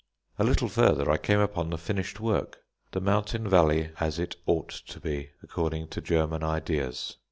A 0.39 0.43
little 0.43 0.67
further 0.67 1.11
I 1.11 1.17
came 1.17 1.37
upon 1.39 1.69
the 1.69 1.77
finished 1.77 2.19
work 2.19 2.61
the 2.91 2.99
mountain 2.99 3.47
valley 3.47 3.91
as 3.99 4.17
it 4.17 4.35
ought 4.47 4.69
to 4.69 4.99
be, 4.99 5.29
according 5.43 5.89
to 5.89 6.01
German 6.01 6.43
ideas. 6.43 7.17